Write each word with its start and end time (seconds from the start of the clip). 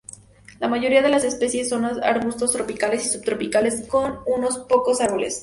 La 0.59 0.67
mayoría 0.67 1.03
de 1.03 1.09
las 1.09 1.23
especies 1.23 1.69
son 1.69 1.85
arbustos 1.85 2.51
tropicales 2.53 3.05
y 3.05 3.09
subtropicales 3.09 3.87
con 3.87 4.21
unos 4.25 4.57
pocos 4.57 4.99
árboles. 4.99 5.39